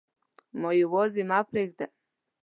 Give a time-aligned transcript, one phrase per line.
[0.59, 1.85] ما یواځي مه پریږده